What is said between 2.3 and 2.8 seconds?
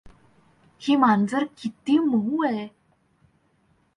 आहे.